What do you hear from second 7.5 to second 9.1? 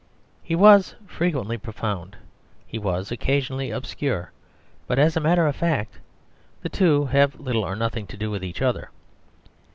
or nothing to do with each other.